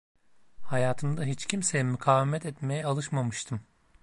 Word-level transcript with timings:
Hayatımda 0.61 1.23
hiç 1.23 1.45
kimseye 1.45 1.83
mukavemet 1.83 2.45
etmeye 2.45 2.85
alışmamıştım. 2.85 3.61